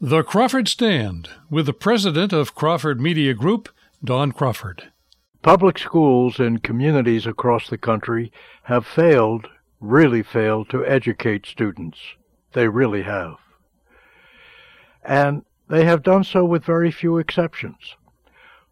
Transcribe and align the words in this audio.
The 0.00 0.22
Crawford 0.22 0.68
Stand 0.68 1.28
with 1.50 1.66
the 1.66 1.72
president 1.72 2.32
of 2.32 2.54
Crawford 2.54 3.00
Media 3.00 3.34
Group, 3.34 3.68
Don 4.04 4.30
Crawford. 4.30 4.92
Public 5.42 5.76
schools 5.76 6.38
in 6.38 6.58
communities 6.58 7.26
across 7.26 7.68
the 7.68 7.78
country 7.78 8.30
have 8.62 8.86
failed, 8.86 9.48
really 9.80 10.22
failed, 10.22 10.68
to 10.68 10.86
educate 10.86 11.46
students. 11.46 11.98
They 12.52 12.68
really 12.68 13.02
have. 13.02 13.38
And 15.04 15.44
they 15.68 15.84
have 15.84 16.04
done 16.04 16.22
so 16.22 16.44
with 16.44 16.64
very 16.64 16.92
few 16.92 17.18
exceptions. 17.18 17.96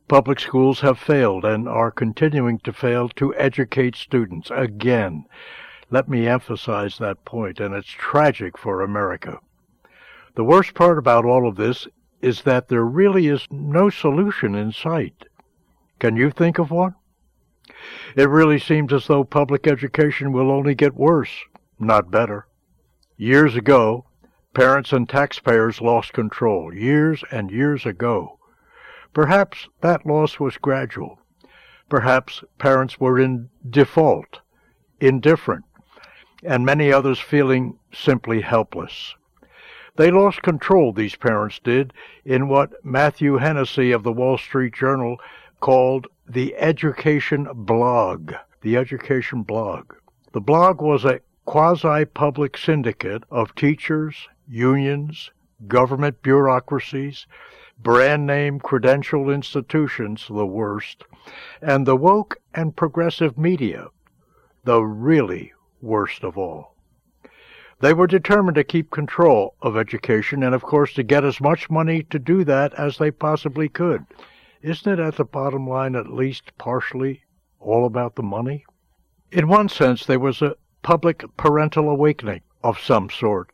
Public 0.06 0.38
schools 0.38 0.78
have 0.82 0.96
failed 0.96 1.44
and 1.44 1.68
are 1.68 1.90
continuing 1.90 2.60
to 2.60 2.72
fail 2.72 3.08
to 3.16 3.34
educate 3.34 3.96
students. 3.96 4.48
Again, 4.54 5.24
let 5.90 6.08
me 6.08 6.28
emphasize 6.28 6.98
that 6.98 7.24
point, 7.24 7.58
and 7.58 7.74
it's 7.74 7.88
tragic 7.88 8.56
for 8.56 8.80
America. 8.80 9.40
The 10.36 10.44
worst 10.44 10.74
part 10.74 10.98
about 10.98 11.24
all 11.24 11.48
of 11.48 11.56
this 11.56 11.88
is 12.20 12.42
that 12.42 12.68
there 12.68 12.84
really 12.84 13.26
is 13.26 13.46
no 13.50 13.88
solution 13.88 14.54
in 14.54 14.70
sight. 14.70 15.24
Can 15.98 16.14
you 16.14 16.30
think 16.30 16.58
of 16.58 16.70
one? 16.70 16.94
It 18.14 18.28
really 18.28 18.58
seems 18.58 18.92
as 18.92 19.06
though 19.06 19.24
public 19.24 19.66
education 19.66 20.32
will 20.32 20.50
only 20.50 20.74
get 20.74 20.94
worse, 20.94 21.32
not 21.78 22.10
better. 22.10 22.46
Years 23.16 23.56
ago, 23.56 24.04
parents 24.52 24.92
and 24.92 25.08
taxpayers 25.08 25.80
lost 25.80 26.12
control, 26.12 26.70
years 26.72 27.24
and 27.30 27.50
years 27.50 27.86
ago. 27.86 28.38
Perhaps 29.14 29.70
that 29.80 30.04
loss 30.04 30.38
was 30.38 30.58
gradual. 30.58 31.18
Perhaps 31.88 32.44
parents 32.58 33.00
were 33.00 33.18
in 33.18 33.48
default, 33.70 34.40
indifferent, 35.00 35.64
and 36.42 36.66
many 36.66 36.92
others 36.92 37.18
feeling 37.18 37.78
simply 37.90 38.42
helpless. 38.42 39.14
They 39.96 40.10
lost 40.10 40.42
control, 40.42 40.92
these 40.92 41.16
parents 41.16 41.58
did, 41.58 41.92
in 42.24 42.48
what 42.48 42.84
Matthew 42.84 43.38
Hennessey 43.38 43.92
of 43.92 44.02
the 44.02 44.12
Wall 44.12 44.36
Street 44.36 44.74
Journal 44.74 45.18
called 45.60 46.06
the 46.28 46.54
education 46.56 47.48
blog. 47.54 48.34
The 48.60 48.76
education 48.76 49.42
blog. 49.42 49.94
The 50.32 50.40
blog 50.40 50.82
was 50.82 51.06
a 51.06 51.20
quasi 51.46 52.04
public 52.04 52.58
syndicate 52.58 53.22
of 53.30 53.54
teachers, 53.54 54.28
unions, 54.46 55.30
government 55.66 56.20
bureaucracies, 56.20 57.26
brand 57.78 58.26
name 58.26 58.60
credential 58.60 59.30
institutions, 59.30 60.26
the 60.28 60.46
worst, 60.46 61.04
and 61.62 61.86
the 61.86 61.96
woke 61.96 62.36
and 62.54 62.76
progressive 62.76 63.38
media, 63.38 63.86
the 64.64 64.82
really 64.82 65.54
worst 65.80 66.22
of 66.22 66.36
all. 66.36 66.75
They 67.80 67.92
were 67.92 68.06
determined 68.06 68.54
to 68.54 68.64
keep 68.64 68.90
control 68.90 69.54
of 69.60 69.76
education 69.76 70.42
and, 70.42 70.54
of 70.54 70.62
course, 70.62 70.94
to 70.94 71.02
get 71.02 71.24
as 71.24 71.40
much 71.40 71.68
money 71.68 72.02
to 72.04 72.18
do 72.18 72.42
that 72.44 72.72
as 72.74 72.96
they 72.96 73.10
possibly 73.10 73.68
could. 73.68 74.06
Isn't 74.62 74.98
it 74.98 74.98
at 74.98 75.16
the 75.16 75.24
bottom 75.24 75.68
line 75.68 75.94
at 75.94 76.12
least 76.12 76.56
partially 76.56 77.24
all 77.60 77.84
about 77.84 78.14
the 78.14 78.22
money? 78.22 78.64
In 79.30 79.48
one 79.48 79.68
sense, 79.68 80.06
there 80.06 80.18
was 80.18 80.40
a 80.40 80.56
public 80.82 81.24
parental 81.36 81.90
awakening 81.90 82.40
of 82.64 82.78
some 82.78 83.10
sort. 83.10 83.50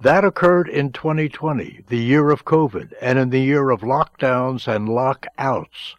That 0.00 0.24
occurred 0.24 0.68
in 0.68 0.92
2020, 0.92 1.84
the 1.88 1.98
year 1.98 2.30
of 2.30 2.44
COVID, 2.44 2.94
and 3.00 3.18
in 3.18 3.30
the 3.30 3.40
year 3.40 3.70
of 3.70 3.82
lockdowns 3.82 4.66
and 4.66 4.88
lockouts. 4.88 5.94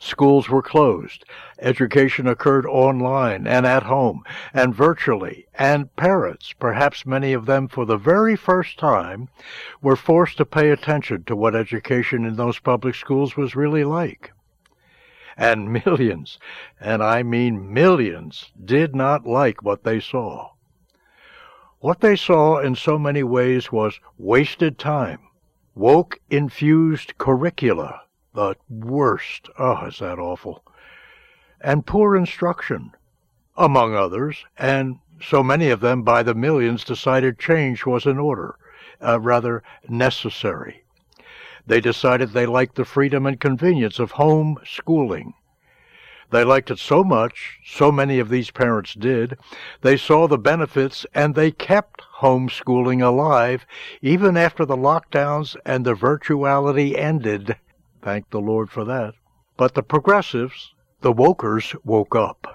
Schools 0.00 0.48
were 0.48 0.62
closed. 0.62 1.24
Education 1.58 2.26
occurred 2.26 2.66
online 2.66 3.46
and 3.46 3.64
at 3.64 3.84
home 3.84 4.24
and 4.52 4.74
virtually. 4.74 5.46
And 5.54 5.94
parents, 5.96 6.52
perhaps 6.52 7.06
many 7.06 7.32
of 7.32 7.46
them 7.46 7.68
for 7.68 7.84
the 7.84 7.96
very 7.96 8.36
first 8.36 8.78
time, 8.78 9.28
were 9.80 9.96
forced 9.96 10.36
to 10.38 10.44
pay 10.44 10.70
attention 10.70 11.24
to 11.24 11.36
what 11.36 11.54
education 11.54 12.24
in 12.24 12.36
those 12.36 12.58
public 12.58 12.94
schools 12.94 13.36
was 13.36 13.56
really 13.56 13.84
like. 13.84 14.32
And 15.36 15.72
millions, 15.84 16.38
and 16.80 17.02
I 17.02 17.22
mean 17.22 17.72
millions, 17.72 18.52
did 18.64 18.94
not 18.94 19.26
like 19.26 19.62
what 19.62 19.84
they 19.84 20.00
saw. 20.00 20.50
What 21.80 22.00
they 22.00 22.16
saw 22.16 22.60
in 22.60 22.76
so 22.76 22.98
many 22.98 23.22
ways 23.22 23.70
was 23.70 24.00
wasted 24.16 24.78
time, 24.78 25.18
woke 25.74 26.18
infused 26.30 27.18
curricula, 27.18 28.03
the 28.34 28.56
worst. 28.68 29.48
Oh, 29.58 29.86
is 29.86 30.00
that 30.00 30.18
awful? 30.18 30.64
And 31.60 31.86
poor 31.86 32.16
instruction, 32.16 32.92
among 33.56 33.94
others, 33.94 34.44
and 34.58 34.98
so 35.22 35.42
many 35.42 35.70
of 35.70 35.80
them 35.80 36.02
by 36.02 36.22
the 36.22 36.34
millions 36.34 36.84
decided 36.84 37.38
change 37.38 37.86
was 37.86 38.04
in 38.06 38.18
order, 38.18 38.56
uh, 39.00 39.20
rather 39.20 39.62
necessary. 39.88 40.84
They 41.66 41.80
decided 41.80 42.30
they 42.30 42.46
liked 42.46 42.74
the 42.74 42.84
freedom 42.84 43.24
and 43.24 43.40
convenience 43.40 43.98
of 43.98 44.12
home 44.12 44.58
schooling. 44.64 45.34
They 46.30 46.42
liked 46.42 46.70
it 46.70 46.78
so 46.78 47.04
much, 47.04 47.60
so 47.64 47.92
many 47.92 48.18
of 48.18 48.28
these 48.28 48.50
parents 48.50 48.94
did, 48.94 49.38
they 49.82 49.96
saw 49.96 50.26
the 50.26 50.38
benefits 50.38 51.06
and 51.14 51.34
they 51.34 51.52
kept 51.52 52.02
homeschooling 52.18 53.00
alive 53.00 53.64
even 54.02 54.36
after 54.36 54.64
the 54.64 54.76
lockdowns 54.76 55.54
and 55.64 55.84
the 55.84 55.94
virtuality 55.94 56.98
ended. 56.98 57.56
Thank 58.04 58.28
the 58.28 58.40
Lord 58.40 58.68
for 58.68 58.84
that. 58.84 59.14
But 59.56 59.72
the 59.72 59.82
progressives, 59.82 60.74
the 61.00 61.10
wokers, 61.10 61.74
woke 61.84 62.14
up. 62.14 62.46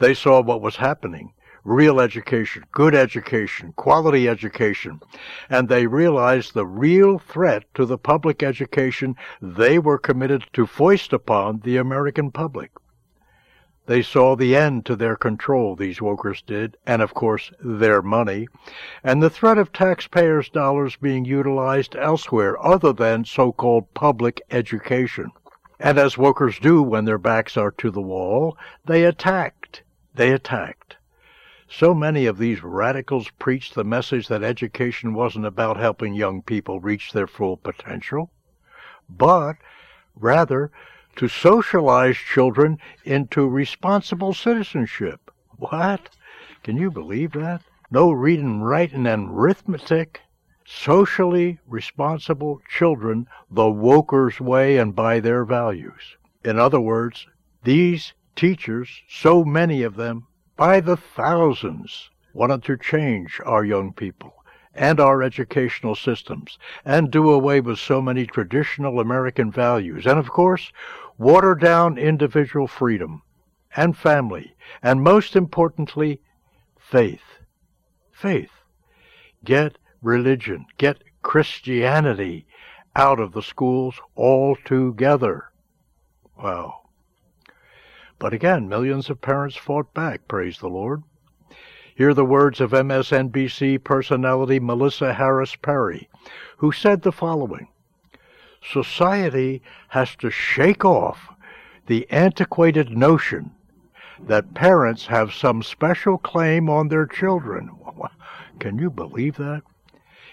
They 0.00 0.12
saw 0.12 0.42
what 0.42 0.60
was 0.60 0.76
happening 0.76 1.32
real 1.64 1.98
education, 1.98 2.62
good 2.72 2.94
education, 2.94 3.72
quality 3.74 4.28
education, 4.28 5.00
and 5.48 5.68
they 5.70 5.86
realized 5.86 6.52
the 6.52 6.66
real 6.66 7.18
threat 7.18 7.64
to 7.72 7.86
the 7.86 7.96
public 7.96 8.42
education 8.42 9.16
they 9.40 9.78
were 9.78 9.98
committed 9.98 10.44
to 10.52 10.66
foist 10.66 11.10
upon 11.10 11.60
the 11.64 11.78
American 11.78 12.30
public. 12.30 12.70
They 13.86 14.02
saw 14.02 14.34
the 14.34 14.56
end 14.56 14.84
to 14.86 14.96
their 14.96 15.14
control, 15.14 15.76
these 15.76 16.00
wokers 16.00 16.44
did, 16.44 16.76
and 16.86 17.00
of 17.00 17.14
course 17.14 17.52
their 17.60 18.02
money, 18.02 18.48
and 19.04 19.22
the 19.22 19.30
threat 19.30 19.58
of 19.58 19.72
taxpayers' 19.72 20.48
dollars 20.48 20.96
being 20.96 21.24
utilized 21.24 21.94
elsewhere 21.94 22.60
other 22.60 22.92
than 22.92 23.24
so-called 23.24 23.94
public 23.94 24.42
education. 24.50 25.30
And 25.78 25.98
as 25.98 26.16
wokers 26.16 26.60
do 26.60 26.82
when 26.82 27.04
their 27.04 27.18
backs 27.18 27.56
are 27.56 27.70
to 27.72 27.90
the 27.92 28.02
wall, 28.02 28.58
they 28.84 29.04
attacked. 29.04 29.82
They 30.14 30.32
attacked. 30.32 30.96
So 31.68 31.94
many 31.94 32.26
of 32.26 32.38
these 32.38 32.64
radicals 32.64 33.30
preached 33.38 33.74
the 33.74 33.84
message 33.84 34.26
that 34.28 34.42
education 34.42 35.14
wasn't 35.14 35.46
about 35.46 35.76
helping 35.76 36.14
young 36.14 36.42
people 36.42 36.80
reach 36.80 37.12
their 37.12 37.26
full 37.26 37.56
potential, 37.56 38.30
but 39.08 39.56
rather 40.16 40.72
to 41.16 41.28
socialize 41.28 42.16
children 42.16 42.78
into 43.04 43.48
responsible 43.48 44.32
citizenship. 44.32 45.30
What? 45.56 46.10
Can 46.62 46.76
you 46.76 46.90
believe 46.90 47.32
that? 47.32 47.62
No 47.90 48.10
reading, 48.10 48.60
writing, 48.60 49.06
and 49.06 49.30
arithmetic? 49.30 50.20
Socially 50.66 51.58
responsible 51.66 52.60
children 52.68 53.26
the 53.50 53.62
Wokers' 53.62 54.40
way 54.40 54.78
and 54.78 54.94
by 54.94 55.20
their 55.20 55.44
values. 55.44 56.16
In 56.44 56.58
other 56.58 56.80
words, 56.80 57.26
these 57.64 58.12
teachers, 58.34 59.02
so 59.08 59.44
many 59.44 59.82
of 59.82 59.96
them, 59.96 60.26
by 60.56 60.80
the 60.80 60.96
thousands, 60.96 62.10
wanted 62.32 62.62
to 62.64 62.76
change 62.76 63.40
our 63.44 63.64
young 63.64 63.92
people 63.92 64.34
and 64.74 65.00
our 65.00 65.22
educational 65.22 65.94
systems 65.94 66.58
and 66.84 67.10
do 67.10 67.30
away 67.30 67.60
with 67.60 67.78
so 67.78 68.02
many 68.02 68.26
traditional 68.26 69.00
American 69.00 69.50
values. 69.50 70.06
And 70.06 70.18
of 70.18 70.30
course, 70.30 70.70
water 71.18 71.54
down 71.54 71.98
individual 71.98 72.66
freedom 72.66 73.22
and 73.76 73.96
family, 73.96 74.54
and 74.82 75.02
most 75.02 75.36
importantly, 75.36 76.20
faith. 76.78 77.40
Faith. 78.12 78.50
Get 79.44 79.78
religion, 80.02 80.66
get 80.78 81.02
Christianity 81.22 82.46
out 82.94 83.20
of 83.20 83.32
the 83.32 83.42
schools 83.42 84.00
altogether. 84.16 85.50
Wow. 86.36 86.82
But 88.18 88.32
again, 88.32 88.68
millions 88.68 89.10
of 89.10 89.20
parents 89.20 89.56
fought 89.56 89.92
back, 89.92 90.26
praise 90.26 90.58
the 90.58 90.68
Lord. 90.68 91.02
Hear 91.94 92.14
the 92.14 92.24
words 92.24 92.60
of 92.60 92.72
MSNBC 92.72 93.82
personality 93.84 94.60
Melissa 94.60 95.14
Harris 95.14 95.56
Perry, 95.56 96.08
who 96.58 96.72
said 96.72 97.02
the 97.02 97.12
following 97.12 97.68
society 98.72 99.62
has 99.88 100.16
to 100.16 100.30
shake 100.30 100.84
off 100.84 101.34
the 101.86 102.06
antiquated 102.10 102.90
notion 102.90 103.50
that 104.18 104.54
parents 104.54 105.06
have 105.06 105.32
some 105.32 105.62
special 105.62 106.18
claim 106.18 106.68
on 106.68 106.88
their 106.88 107.06
children. 107.06 107.70
Can 108.58 108.78
you 108.78 108.90
believe 108.90 109.36
that? 109.36 109.62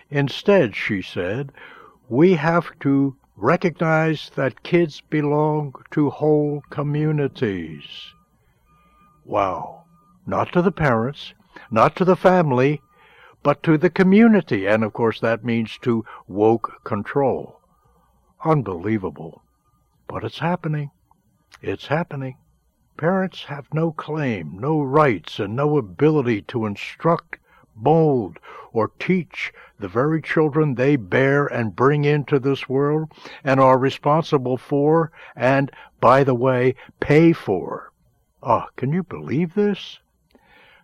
Instead, 0.09 0.75
she 0.75 1.01
said, 1.01 1.51
we 2.09 2.33
have 2.33 2.67
to 2.79 3.15
recognize 3.35 4.31
that 4.35 4.63
kids 4.63 5.01
belong 5.01 5.73
to 5.91 6.09
whole 6.09 6.63
communities. 6.69 8.13
Wow. 9.25 9.83
Not 10.25 10.53
to 10.53 10.61
the 10.61 10.71
parents, 10.71 11.33
not 11.69 11.95
to 11.97 12.05
the 12.05 12.15
family, 12.15 12.81
but 13.41 13.61
to 13.63 13.77
the 13.77 13.89
community, 13.89 14.65
and 14.65 14.83
of 14.83 14.93
course 14.93 15.19
that 15.19 15.43
means 15.43 15.77
to 15.79 16.05
woke 16.27 16.81
control. 16.85 17.59
Unbelievable. 18.45 19.41
But 20.07 20.25
it's 20.25 20.39
happening. 20.39 20.91
It's 21.61 21.87
happening. 21.87 22.37
Parents 22.97 23.45
have 23.45 23.73
no 23.73 23.91
claim, 23.91 24.59
no 24.59 24.81
rights, 24.81 25.39
and 25.39 25.55
no 25.55 25.77
ability 25.77 26.41
to 26.43 26.65
instruct, 26.65 27.39
mold, 27.73 28.39
or 28.73 28.91
teach 28.99 29.53
the 29.79 29.87
very 29.87 30.21
children 30.21 30.75
they 30.75 30.97
bear 30.97 31.47
and 31.47 31.75
bring 31.75 32.03
into 32.03 32.37
this 32.37 32.67
world 32.67 33.11
and 33.43 33.59
are 33.59 33.77
responsible 33.77 34.57
for 34.57 35.11
and, 35.35 35.71
by 36.01 36.23
the 36.23 36.35
way, 36.35 36.75
pay 36.99 37.31
for. 37.31 37.93
Ah, 38.41 38.65
oh, 38.67 38.69
can 38.75 38.91
you 38.91 39.03
believe 39.03 39.53
this? 39.53 39.99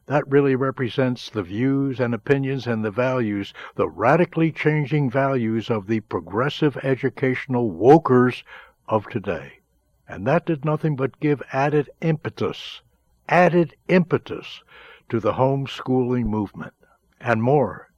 That 0.09 0.27
really 0.27 0.56
represents 0.56 1.29
the 1.29 1.44
views 1.44 2.00
and 2.00 2.15
opinions 2.15 2.65
and 2.65 2.83
the 2.83 2.89
values, 2.89 3.53
the 3.75 3.88
radically 3.88 4.51
changing 4.51 5.11
values 5.11 5.69
of 5.69 5.85
the 5.85 6.00
progressive 6.00 6.77
educational 6.77 7.71
wokers 7.71 8.41
of 8.88 9.07
today. 9.07 9.59
And 10.07 10.25
that 10.25 10.47
did 10.47 10.65
nothing 10.65 10.95
but 10.95 11.19
give 11.19 11.44
added 11.53 11.91
impetus, 12.01 12.81
added 13.27 13.75
impetus 13.88 14.63
to 15.09 15.19
the 15.19 15.33
homeschooling 15.33 16.25
movement. 16.25 16.73
And 17.21 17.44
more. 17.44 17.91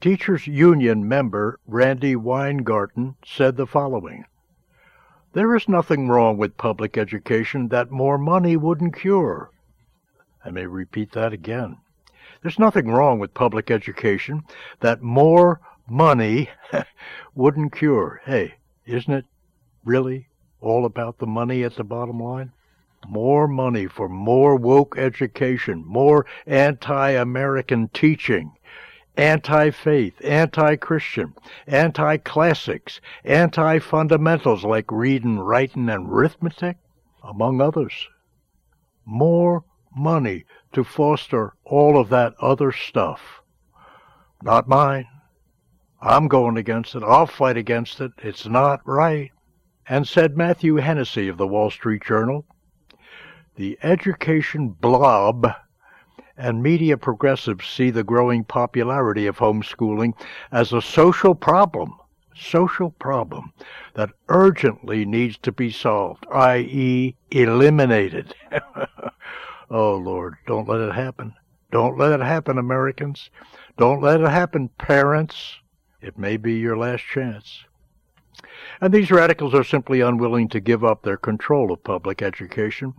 Teachers 0.00 0.48
Union 0.48 1.06
member 1.06 1.60
Randi 1.68 2.16
Weingarten 2.16 3.14
said 3.24 3.56
the 3.56 3.68
following 3.68 4.24
There 5.34 5.54
is 5.54 5.68
nothing 5.68 6.08
wrong 6.08 6.36
with 6.36 6.56
public 6.56 6.98
education 6.98 7.68
that 7.68 7.92
more 7.92 8.18
money 8.18 8.56
wouldn't 8.56 8.96
cure. 8.96 9.52
I 10.44 10.50
may 10.50 10.66
repeat 10.66 11.12
that 11.12 11.32
again. 11.32 11.78
There's 12.42 12.58
nothing 12.58 12.88
wrong 12.88 13.18
with 13.18 13.32
public 13.32 13.70
education 13.70 14.42
that 14.80 15.00
more 15.00 15.60
money 15.88 16.50
wouldn't 17.34 17.74
cure. 17.74 18.20
Hey, 18.26 18.56
isn't 18.84 19.12
it 19.12 19.24
really 19.84 20.28
all 20.60 20.84
about 20.84 21.18
the 21.18 21.26
money 21.26 21.62
at 21.62 21.76
the 21.76 21.84
bottom 21.84 22.20
line? 22.20 22.52
More 23.08 23.48
money 23.48 23.86
for 23.86 24.08
more 24.08 24.56
woke 24.56 24.98
education, 24.98 25.82
more 25.86 26.26
anti 26.46 27.12
American 27.12 27.88
teaching, 27.88 28.52
anti 29.16 29.70
faith, 29.70 30.14
anti 30.22 30.76
Christian, 30.76 31.34
anti 31.66 32.18
classics, 32.18 33.00
anti 33.24 33.78
fundamentals 33.78 34.64
like 34.64 34.90
reading, 34.90 35.38
writing, 35.38 35.88
and 35.88 36.08
arithmetic, 36.10 36.76
among 37.22 37.60
others. 37.60 38.08
More 39.06 39.64
money 39.96 40.44
to 40.72 40.84
foster 40.84 41.54
all 41.64 41.98
of 41.98 42.08
that 42.10 42.34
other 42.40 42.72
stuff. 42.72 43.42
Not 44.42 44.68
mine. 44.68 45.06
I'm 46.00 46.28
going 46.28 46.56
against 46.56 46.94
it. 46.94 47.02
I'll 47.02 47.26
fight 47.26 47.56
against 47.56 48.00
it. 48.00 48.12
It's 48.18 48.46
not 48.46 48.80
right. 48.86 49.30
And 49.88 50.06
said 50.06 50.36
Matthew 50.36 50.76
Hennessey 50.76 51.28
of 51.28 51.38
the 51.38 51.46
Wall 51.46 51.70
Street 51.70 52.02
Journal, 52.04 52.44
the 53.56 53.78
education 53.82 54.68
blob 54.68 55.46
and 56.36 56.62
media 56.62 56.96
progressives 56.96 57.66
see 57.66 57.90
the 57.90 58.04
growing 58.04 58.44
popularity 58.44 59.26
of 59.26 59.38
homeschooling 59.38 60.12
as 60.50 60.72
a 60.72 60.82
social 60.82 61.34
problem, 61.34 61.94
social 62.34 62.90
problem 62.90 63.52
that 63.94 64.10
urgently 64.28 65.04
needs 65.04 65.38
to 65.38 65.52
be 65.52 65.70
solved, 65.70 66.26
i.e., 66.32 67.14
eliminated. 67.30 68.34
Oh, 69.70 69.96
Lord, 69.96 70.36
don't 70.46 70.68
let 70.68 70.80
it 70.80 70.94
happen. 70.94 71.34
Don't 71.70 71.98
let 71.98 72.12
it 72.12 72.24
happen, 72.24 72.58
Americans. 72.58 73.30
Don't 73.78 74.02
let 74.02 74.20
it 74.20 74.28
happen, 74.28 74.68
parents. 74.78 75.56
It 76.00 76.18
may 76.18 76.36
be 76.36 76.54
your 76.54 76.76
last 76.76 77.02
chance. 77.02 77.64
And 78.80 78.92
these 78.92 79.10
radicals 79.10 79.54
are 79.54 79.64
simply 79.64 80.00
unwilling 80.00 80.48
to 80.50 80.60
give 80.60 80.84
up 80.84 81.02
their 81.02 81.16
control 81.16 81.72
of 81.72 81.82
public 81.82 82.20
education, 82.20 82.94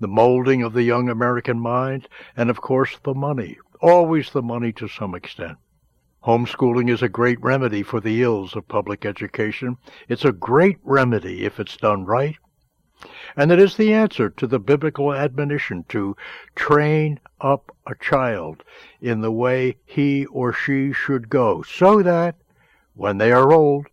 the 0.00 0.08
molding 0.08 0.62
of 0.62 0.72
the 0.72 0.82
young 0.82 1.08
American 1.08 1.60
mind, 1.60 2.08
and 2.36 2.50
of 2.50 2.60
course 2.60 2.98
the 3.04 3.14
money. 3.14 3.58
Always 3.80 4.30
the 4.30 4.42
money 4.42 4.72
to 4.72 4.88
some 4.88 5.14
extent. 5.14 5.58
Homeschooling 6.24 6.90
is 6.90 7.02
a 7.02 7.08
great 7.08 7.40
remedy 7.40 7.82
for 7.82 8.00
the 8.00 8.22
ills 8.22 8.56
of 8.56 8.66
public 8.66 9.04
education. 9.04 9.76
It's 10.08 10.24
a 10.24 10.32
great 10.32 10.78
remedy 10.82 11.44
if 11.44 11.60
it's 11.60 11.76
done 11.76 12.04
right 12.04 12.36
and 13.36 13.52
it 13.52 13.58
is 13.58 13.76
the 13.76 13.92
answer 13.92 14.30
to 14.30 14.46
the 14.46 14.58
biblical 14.58 15.12
admonition 15.12 15.84
to 15.88 16.16
train 16.54 17.20
up 17.40 17.74
a 17.86 17.94
child 17.94 18.64
in 19.00 19.20
the 19.20 19.32
way 19.32 19.76
he 19.84 20.26
or 20.26 20.52
she 20.52 20.92
should 20.92 21.28
go, 21.28 21.62
so 21.62 22.02
that 22.02 22.36
when 22.94 23.18
they 23.18 23.32
are 23.32 23.52
old, 23.52 23.86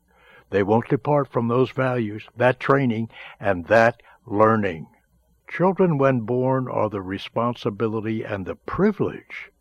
they 0.49 0.63
won't 0.63 0.89
depart 0.89 1.27
from 1.27 1.47
those 1.47 1.71
values, 1.71 2.27
that 2.35 2.59
training, 2.59 3.09
and 3.39 3.65
that 3.67 4.01
learning. 4.25 4.87
Children, 5.49 5.97
when 5.97 6.21
born, 6.21 6.67
are 6.69 6.89
the 6.89 7.01
responsibility 7.01 8.23
and 8.23 8.45
the 8.45 8.55
privilege 8.55 9.51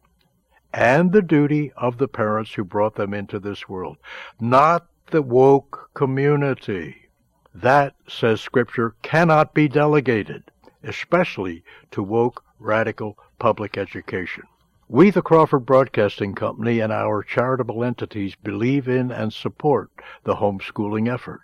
and 0.73 1.13
the 1.13 1.23
duty 1.23 1.73
of 1.77 1.99
the 1.99 2.09
parents 2.09 2.55
who 2.55 2.65
brought 2.65 2.95
them 2.95 3.13
into 3.13 3.41
this 3.41 3.69
world, 3.69 3.97
not 4.39 4.87
the 5.11 5.23
woke 5.23 5.91
community. 5.95 7.10
That, 7.55 7.95
says 8.07 8.41
Scripture, 8.41 8.95
cannot 9.03 9.55
be 9.55 9.67
delegated, 9.67 10.45
especially 10.85 11.65
to 11.91 12.03
woke, 12.03 12.45
radical 12.59 13.19
public 13.39 13.77
education. 13.77 14.45
We, 14.89 15.11
the 15.11 15.23
Crawford 15.23 15.67
Broadcasting 15.67 16.35
Company, 16.35 16.81
and 16.81 16.93
our 16.93 17.23
charitable 17.23 17.83
entities 17.83 18.35
believe 18.35 18.89
in 18.89 19.11
and 19.11 19.33
support 19.33 19.91
the 20.25 20.37
homeschooling 20.37 21.13
effort. 21.13 21.43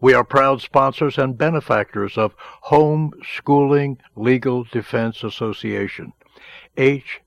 We 0.00 0.14
are 0.14 0.24
proud 0.24 0.60
sponsors 0.60 1.16
and 1.16 1.38
benefactors 1.38 2.18
of 2.18 2.34
Homeschooling 2.66 3.98
Legal 4.14 4.64
Defense 4.64 5.24
Association, 5.24 6.12
HSLDA, 6.76 7.22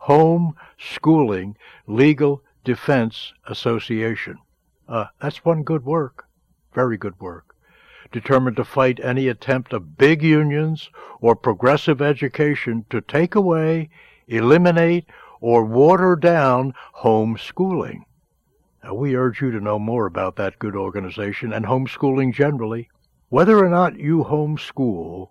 Home 0.00 0.56
Schooling 0.78 1.56
Legal 1.86 2.42
Defense 2.64 3.32
Association. 3.46 4.38
Uh, 4.86 5.06
that's 5.18 5.44
one 5.46 5.62
good 5.62 5.84
work, 5.84 6.26
very 6.74 6.98
good 6.98 7.18
work. 7.18 7.56
Determined 8.12 8.56
to 8.56 8.64
fight 8.64 9.00
any 9.02 9.28
attempt 9.28 9.72
of 9.72 9.96
big 9.96 10.22
unions 10.22 10.90
or 11.22 11.34
progressive 11.34 12.02
education 12.02 12.84
to 12.90 13.00
take 13.00 13.34
away, 13.34 13.88
eliminate, 14.28 15.06
or 15.40 15.64
water 15.64 16.16
down 16.16 16.74
homeschooling. 16.98 18.02
Now, 18.82 18.94
we 18.94 19.16
urge 19.16 19.40
you 19.40 19.50
to 19.52 19.60
know 19.60 19.78
more 19.78 20.04
about 20.04 20.36
that 20.36 20.58
good 20.58 20.76
organization 20.76 21.52
and 21.52 21.64
homeschooling 21.64 22.34
generally. 22.34 22.90
Whether 23.30 23.58
or 23.58 23.70
not 23.70 23.98
you 23.98 24.24
homeschool, 24.24 25.30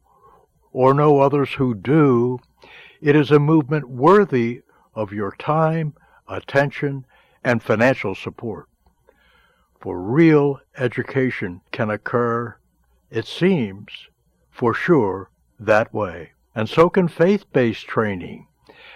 or 0.71 0.93
know 0.95 1.19
others 1.19 1.53
who 1.53 1.75
do, 1.75 2.39
it 3.01 3.15
is 3.15 3.29
a 3.29 3.37
movement 3.37 3.87
worthy 3.87 4.63
of 4.95 5.13
your 5.13 5.35
time, 5.37 5.93
attention, 6.27 7.05
and 7.43 7.61
financial 7.61 8.15
support 8.15 8.67
for 9.83 10.01
real 10.01 10.61
education 10.77 11.59
can 11.73 11.89
occur, 11.89 12.55
it 13.11 13.27
seems, 13.27 13.89
for 14.49 14.73
sure, 14.73 15.29
that 15.59 15.93
way. 15.93 16.31
And 16.55 16.69
so 16.69 16.89
can 16.89 17.09
faith 17.09 17.43
based 17.51 17.85
training 17.85 18.47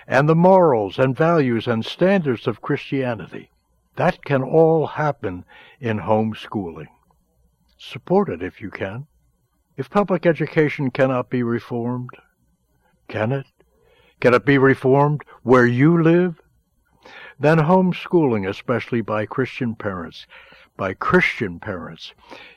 and 0.08 0.30
the 0.30 0.36
morals 0.36 0.98
and 0.98 1.14
values 1.14 1.68
and 1.68 1.84
standards 1.84 2.48
of 2.48 2.62
Christianity. 2.62 3.52
That 3.98 4.24
can 4.24 4.42
all 4.42 4.88
happen 4.88 5.44
in 5.82 6.00
homeschooling. 6.00 6.88
Support 7.78 8.30
it 8.30 8.42
if 8.42 8.62
you 8.62 8.70
can. 8.70 9.08
If 9.76 9.90
public 9.90 10.26
education 10.26 10.90
cannot 10.92 11.30
be 11.30 11.44
reformed, 11.44 12.12
can 13.10 13.34
it? 13.34 13.48
Can 14.22 14.34
it 14.34 14.46
be 14.46 14.58
reformed 14.58 15.26
where 15.44 15.68
you 15.68 16.02
live? 16.02 16.40
Then 17.38 17.58
homeschooling, 17.58 18.48
especially 18.50 19.02
by 19.02 19.26
Christian 19.26 19.76
parents, 19.76 20.26
by 20.78 20.94
Christian 20.94 21.60
parents 21.60 22.14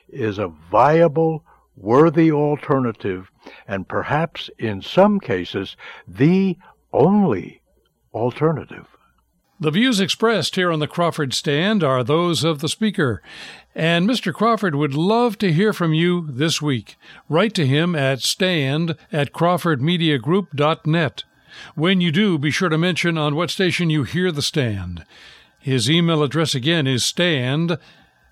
is 0.07 0.37
a 0.37 0.47
viable, 0.47 1.43
worthy 1.75 2.31
alternative, 2.31 3.31
and 3.67 3.87
perhaps 3.87 4.49
in 4.57 4.81
some 4.81 5.19
cases 5.19 5.75
the 6.07 6.57
only 6.93 7.61
alternative. 8.13 8.87
The 9.59 9.71
views 9.71 9.99
expressed 9.99 10.55
here 10.55 10.71
on 10.71 10.79
the 10.79 10.87
Crawford 10.87 11.33
Stand 11.35 11.83
are 11.83 12.03
those 12.03 12.43
of 12.43 12.61
the 12.61 12.69
speaker, 12.69 13.21
and 13.75 14.09
Mr. 14.09 14.33
Crawford 14.33 14.73
would 14.73 14.95
love 14.95 15.37
to 15.37 15.53
hear 15.53 15.71
from 15.71 15.93
you 15.93 16.27
this 16.31 16.63
week. 16.63 16.95
Write 17.29 17.53
to 17.55 17.67
him 17.67 17.95
at 17.95 18.21
stand 18.21 18.95
at 19.11 19.33
crawfordmediagroup.net. 19.33 21.23
When 21.75 22.01
you 22.01 22.11
do, 22.11 22.37
be 22.39 22.49
sure 22.49 22.69
to 22.69 22.77
mention 22.77 23.19
on 23.19 23.35
what 23.35 23.51
station 23.51 23.91
you 23.91 24.03
hear 24.03 24.31
the 24.31 24.41
stand. 24.41 25.05
His 25.59 25.91
email 25.91 26.23
address 26.23 26.55
again 26.55 26.87
is 26.87 27.05
stand 27.05 27.77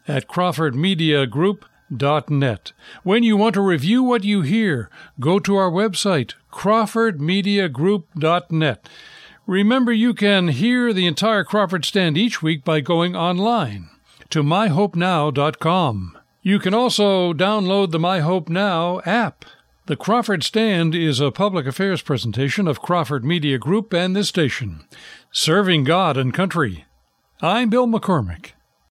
at 0.10 0.28
crawfordmediagroup.net. 0.28 2.72
When 3.04 3.24
you 3.24 3.38
want 3.38 3.54
to 3.54 3.62
review 3.62 4.04
what 4.04 4.24
you 4.24 4.42
hear, 4.42 4.90
go 5.20 5.38
to 5.40 5.56
our 5.56 5.72
website, 5.72 6.34
crawfordmediagroup.net. 6.52 8.90
Remember, 9.46 9.92
you 9.92 10.14
can 10.14 10.48
hear 10.50 10.94
the 10.94 11.08
entire 11.08 11.44
Crawford 11.44 11.84
Stand 11.86 12.18
each 12.18 12.42
week 12.42 12.64
by 12.64 12.80
going 12.82 13.16
online 13.16 13.90
to 14.30 14.44
myhopenow.com. 14.44 16.18
You 16.42 16.60
can 16.60 16.74
also 16.74 17.34
download 17.34 17.92
the 17.92 18.00
My 18.00 18.20
Hope 18.20 18.50
Now 18.50 19.02
app. 19.06 19.46
The 19.88 19.96
Crawford 19.96 20.44
Stand 20.44 20.94
is 20.94 21.20
a 21.20 21.32
public 21.32 21.66
affairs 21.66 22.04
presentation 22.04 22.68
of 22.68 22.82
Crawford 22.82 23.26
Media 23.26 23.58
Group 23.58 23.92
and 23.92 24.16
this 24.16 24.30
station, 24.30 24.82
serving 25.32 25.84
God 25.84 26.16
and 26.16 26.32
country. 26.32 26.86
I'm 27.42 27.72
Bill 27.72 27.88
McCormick. 27.88 28.52